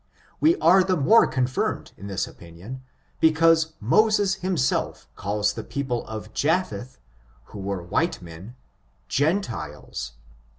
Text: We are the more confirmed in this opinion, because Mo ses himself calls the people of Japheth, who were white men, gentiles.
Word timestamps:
We 0.39 0.55
are 0.55 0.83
the 0.83 0.97
more 0.97 1.27
confirmed 1.27 1.91
in 1.95 2.07
this 2.07 2.25
opinion, 2.25 2.81
because 3.19 3.73
Mo 3.79 4.09
ses 4.09 4.33
himself 4.41 5.07
calls 5.15 5.53
the 5.53 5.63
people 5.63 6.07
of 6.07 6.33
Japheth, 6.33 6.97
who 7.53 7.59
were 7.59 7.83
white 7.83 8.19
men, 8.19 8.55
gentiles. 9.07 10.13